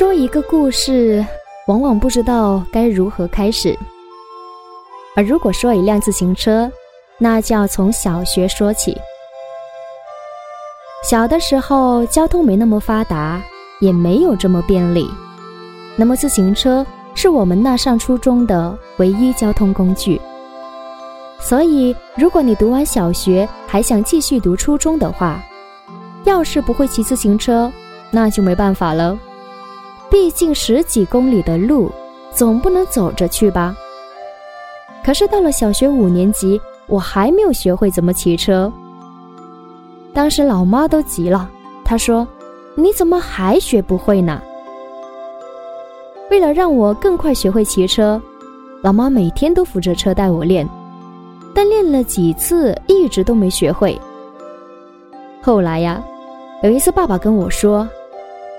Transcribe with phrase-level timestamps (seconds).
[0.00, 1.22] 说一个故事，
[1.66, 3.78] 往往不知道该如何开始。
[5.14, 6.72] 而如果说一辆自行车，
[7.18, 8.96] 那就要从小学说起。
[11.04, 13.42] 小的时候，交通没那么发达，
[13.78, 15.06] 也没有这么便利，
[15.96, 20.18] 那么自行车是我们那上初中的唯一交通工具。
[21.38, 25.38] 所以，如果你读完小学还想继续读初中的话，
[26.24, 27.70] 要是不会骑自行车，
[28.10, 29.18] 那就没办法了。
[30.10, 31.90] 毕竟十几公里的路，
[32.32, 33.76] 总不能走着去吧。
[35.04, 38.70] 可是到了小学五年级，我还没有学会怎么骑车。
[40.12, 41.48] 当时老妈都急了，
[41.84, 42.26] 她说
[42.74, 44.42] ：“你怎么还学不会呢？”
[46.30, 48.20] 为了让我更快学会骑车，
[48.82, 50.68] 老妈每天都扶着车带我练，
[51.54, 53.98] 但练了几次，一直都没学会。
[55.40, 56.02] 后来呀，
[56.62, 57.88] 有一次爸爸跟我说。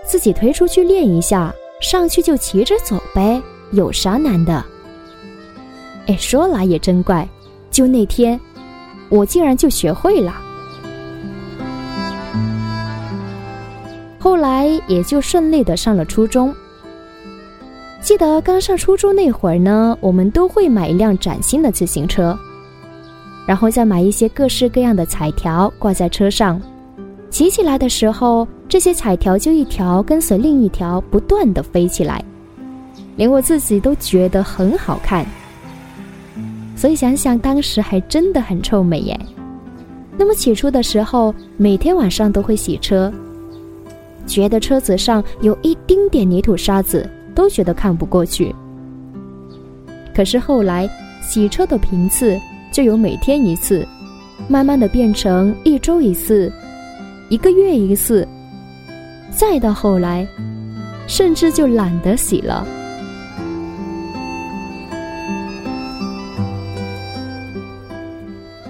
[0.03, 4.63] 自己推出去练一下，上去就骑着走呗，有啥难的？
[6.07, 7.27] 哎，说来也真怪，
[7.69, 8.39] 就那天，
[9.09, 10.33] 我竟然就学会了。
[14.19, 16.53] 后来也就顺利的上了初中。
[18.02, 22.38] 记得刚上初中那会儿呢，我们都会买一辆崭新的自行车，
[23.45, 26.59] 然后再买一些各式各样的彩条挂在车上，
[27.29, 28.47] 骑起来的时候。
[28.72, 32.23] 这些彩条就一条跟随另一条不断的飞起来，
[33.17, 35.25] 连我自己都觉得很好看。
[36.73, 39.19] 所以想想当时还真的很臭美耶。
[40.17, 43.11] 那么起初的时候，每天晚上都会洗车，
[44.25, 48.56] 觉得车子上有一丁点泥土沙子都觉得看不过去。
[50.16, 50.89] 可是后来
[51.22, 52.39] 洗车的频次
[52.72, 53.85] 就由每天一次，
[54.47, 56.50] 慢慢的变成一周一次，
[57.28, 58.25] 一个月一次。
[59.31, 60.28] 再到后来，
[61.08, 62.68] 甚至就懒得洗了。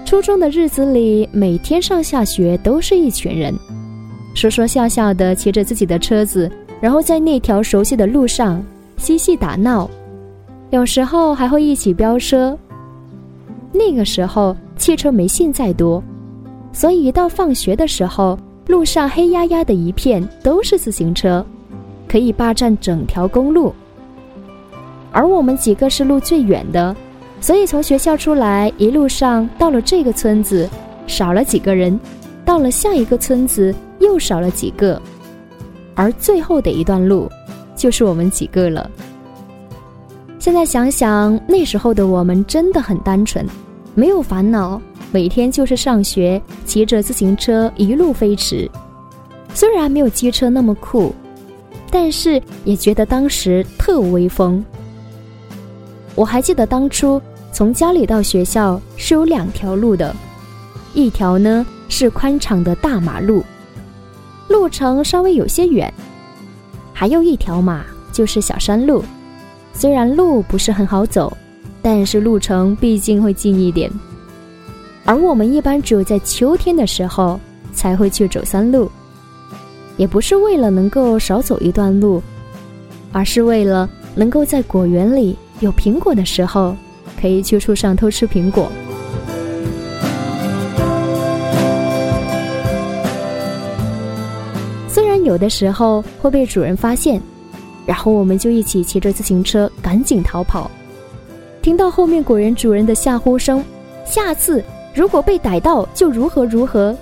[0.04, 3.54] 初中的日子里，每天上下学都是一群人，
[4.34, 6.50] 说说笑笑的骑着自己的车子，
[6.80, 8.62] 然后在那条熟悉的路上
[8.98, 9.88] 嬉戏打闹，
[10.70, 12.56] 有时候还会一起飙车。
[13.72, 16.02] 那个时候汽车没现在多，
[16.72, 18.38] 所以一到放学的时候。
[18.72, 21.44] 路上黑压压的一片都是自行车，
[22.08, 23.74] 可以霸占整条公路。
[25.10, 26.96] 而我们几个是路最远的，
[27.38, 30.66] 所以从学校出来，一路上到了这个村子，
[31.06, 31.98] 少了几个人；
[32.46, 34.98] 到了下一个村子，又少了几个。
[35.94, 37.28] 而最后的一段路，
[37.76, 38.90] 就是我们几个了。
[40.38, 43.46] 现在想想，那时候的我们真的很单纯，
[43.94, 44.80] 没有烦恼。
[45.12, 48.68] 每天就是上学，骑着自行车一路飞驰。
[49.52, 51.14] 虽然没有机车那么酷，
[51.90, 54.64] 但是也觉得当时特威风。
[56.14, 57.20] 我还记得当初
[57.52, 60.16] 从家里到学校是有两条路的，
[60.94, 63.44] 一条呢是宽敞的大马路，
[64.48, 65.86] 路程稍微有些远；
[66.94, 69.04] 还有一条嘛就是小山路，
[69.74, 71.36] 虽然路不是很好走，
[71.82, 73.90] 但是路程毕竟会近一点。
[75.04, 77.38] 而我们一般只有在秋天的时候
[77.74, 78.90] 才会去走山路，
[79.96, 82.22] 也不是为了能够少走一段路，
[83.10, 86.76] 而是为了能够在果园里有苹果的时候，
[87.20, 88.70] 可以去树上偷吃苹果。
[94.88, 97.20] 虽然有的时候会被主人发现，
[97.84, 100.70] 然后我们就一起骑着自行车赶紧逃跑，
[101.60, 103.64] 听到后面果园主人的吓呼声，
[104.04, 104.62] 下次。
[104.94, 106.94] 如果被逮到，就如何如何。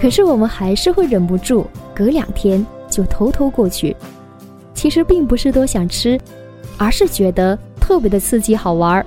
[0.00, 3.96] 可是我们还是会忍不住，隔两天就偷偷过去。
[4.72, 6.16] 其实并不是多想吃，
[6.76, 9.04] 而是觉得特别的刺激好玩儿。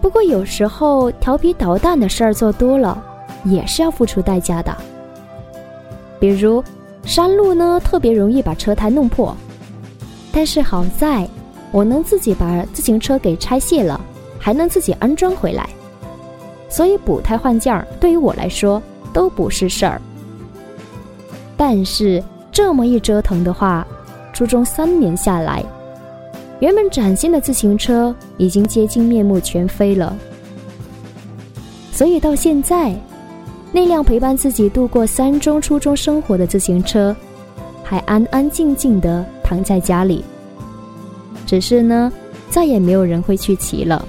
[0.00, 3.02] 不过有时候调皮捣蛋的事儿做多了，
[3.44, 4.76] 也是要付出代价的。
[6.20, 6.62] 比如
[7.04, 9.36] 山路呢，特别容易把车胎弄破，
[10.30, 11.28] 但是好在。
[11.72, 14.00] 我能自己把自行车给拆卸了，
[14.38, 15.68] 还能自己安装回来，
[16.68, 18.80] 所以补胎换件儿对于我来说
[19.12, 20.00] 都不是事儿。
[21.56, 22.22] 但是
[22.52, 23.86] 这么一折腾的话，
[24.32, 25.64] 初中三年下来，
[26.60, 30.16] 原本崭新的自行车已经接近面目全非了。
[31.90, 32.94] 所以到现在，
[33.70, 37.14] 那辆陪伴自己度过三中、初中生活的自行车，
[37.82, 40.24] 还安安静静的躺在家里。
[41.46, 42.12] 只是呢，
[42.50, 44.06] 再也没有人会去骑了。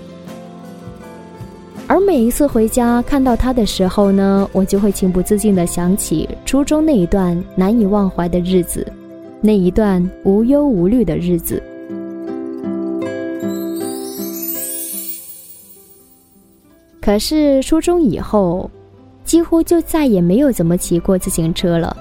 [1.86, 8.86] 而每一次回家看到他的时候呢，我就会情不自禁地想起初中那一段难以忘怀的日子，
[9.42, 11.62] 那一段无忧无虑的日子。
[17.02, 18.72] 可是初中以后，
[19.26, 21.96] 几乎就再也没有怎么骑过自行车了。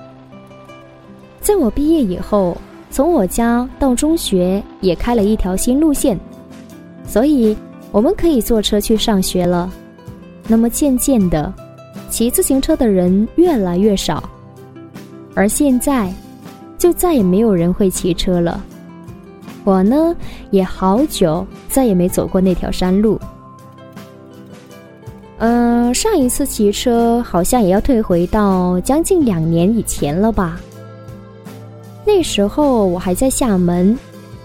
[1.40, 2.56] 在我毕业以后，
[2.92, 6.16] 从我家到中学也开了一条新路线，
[7.04, 7.56] 所以。
[7.90, 9.70] 我们可以坐车去上学了，
[10.48, 11.52] 那么渐渐的，
[12.08, 14.26] 骑自行车的人越来越少，
[15.34, 16.10] 而现在，
[16.78, 18.64] 就再也没有人会骑车了。
[19.62, 20.16] 我呢，
[20.50, 23.20] 也好久再也没走过那条山路。
[25.36, 30.58] 嗯，上一次骑车好像也要退回到将近两年以前了吧？
[32.04, 33.96] 那时候我还在厦门，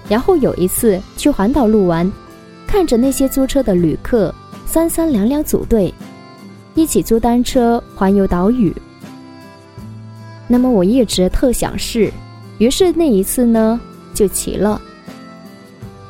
[0.07, 2.09] 然后有一次去环岛路玩。
[2.68, 4.33] 看着那些租车的旅客
[4.65, 5.94] 三三两两组队，
[6.75, 8.75] 一起租单车环游岛屿。
[10.48, 12.12] 那么我一直特想试，
[12.57, 13.80] 于是那一次呢
[14.13, 14.81] 就骑了。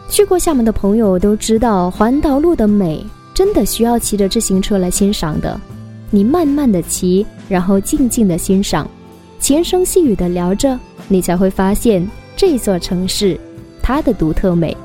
[0.10, 3.06] 去过厦门的朋友都知道，环岛路的美
[3.36, 5.60] 真的需要骑着自行车来欣赏的。
[6.10, 8.90] 你慢慢的骑，然后静静的欣赏，
[9.40, 12.06] 轻声细语的聊着，你才会发现
[12.36, 13.40] 这座城市
[13.82, 14.76] 它的独特美。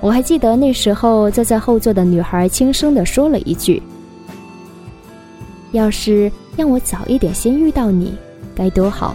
[0.00, 3.82] 我还记得那时候，坐在后座的女孩轻声的说了一句
[5.72, 8.14] ：“要是让我早一点先遇到你，
[8.54, 9.14] 该多好。”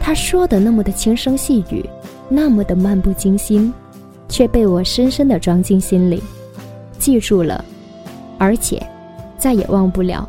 [0.00, 1.84] 她说的那么的轻声细语，
[2.28, 3.72] 那么的漫不经心，
[4.28, 6.22] 却被我深深的装进心里，
[6.98, 7.64] 记住了，
[8.38, 8.80] 而且。
[9.36, 10.26] 再也忘不了。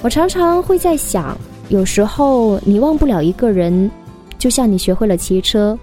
[0.00, 1.36] 我常常会在想，
[1.70, 3.90] 有时候你忘不了一个人，
[4.38, 5.76] 就像你学会了骑车，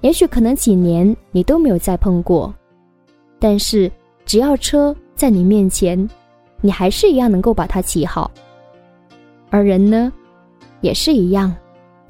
[0.00, 2.54] 也许可能几年你都没有再碰过，
[3.38, 3.92] 但是
[4.24, 6.08] 只要车在你面前，
[6.60, 8.30] 你还是一样能够把它骑好。
[9.50, 10.12] 而人呢，
[10.80, 11.54] 也是一样，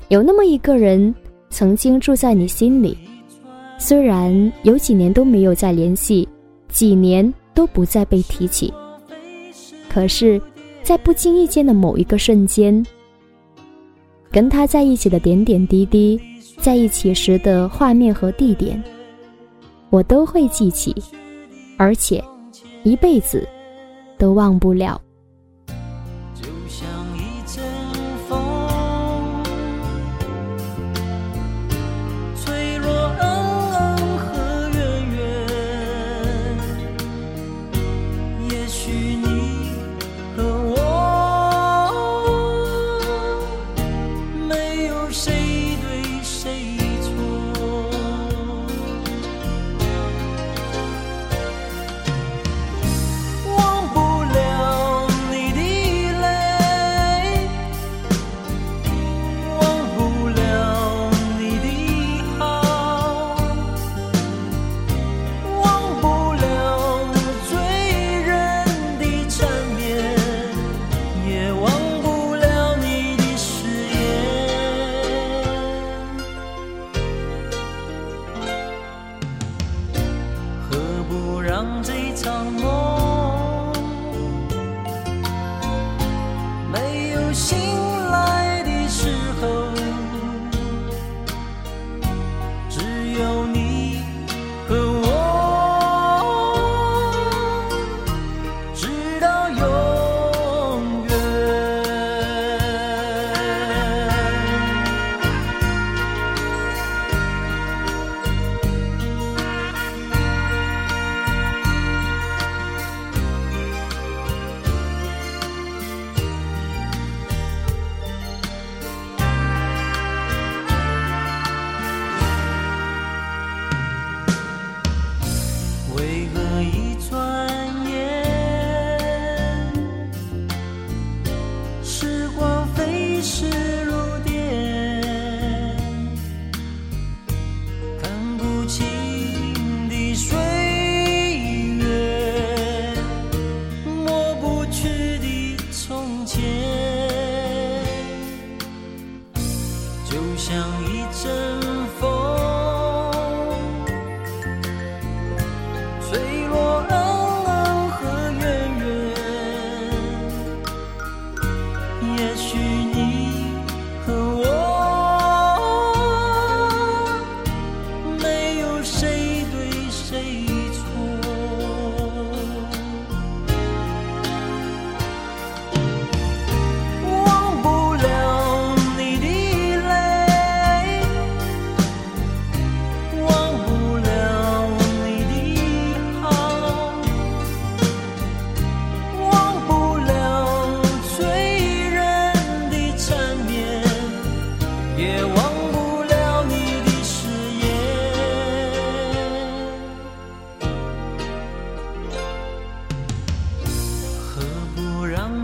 [0.09, 1.15] 有那么一个人
[1.51, 2.97] 曾经住在你心里。
[3.79, 6.29] 虽然有几年都没有再联系，
[6.69, 8.75] 几年都不再被提起，
[9.89, 10.41] 可是，
[10.83, 12.85] 在不经意间的某一个瞬间，
[14.33, 16.21] 跟他在一起的点点滴滴，
[16.59, 18.83] 在一起时的画面和地点，
[19.91, 20.93] 我都会记起，
[21.77, 22.23] 而且
[22.83, 23.47] 一辈子
[24.19, 25.01] 都忘不了。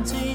[0.04, 0.34] 只有你